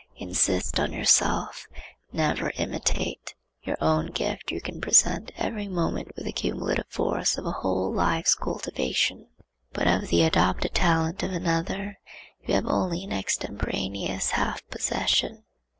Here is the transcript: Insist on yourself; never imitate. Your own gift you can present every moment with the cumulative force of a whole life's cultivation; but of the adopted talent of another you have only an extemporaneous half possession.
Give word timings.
Insist 0.17 0.79
on 0.79 0.91
yourself; 0.93 1.67
never 2.11 2.51
imitate. 2.57 3.35
Your 3.61 3.77
own 3.79 4.07
gift 4.07 4.51
you 4.51 4.59
can 4.59 4.81
present 4.81 5.31
every 5.37 5.67
moment 5.67 6.07
with 6.15 6.25
the 6.25 6.31
cumulative 6.31 6.87
force 6.89 7.37
of 7.37 7.45
a 7.45 7.51
whole 7.51 7.93
life's 7.93 8.33
cultivation; 8.33 9.27
but 9.73 9.85
of 9.87 10.07
the 10.07 10.23
adopted 10.23 10.73
talent 10.73 11.21
of 11.21 11.31
another 11.31 11.99
you 12.47 12.55
have 12.55 12.65
only 12.65 13.03
an 13.03 13.13
extemporaneous 13.13 14.31
half 14.31 14.67
possession. 14.69 15.43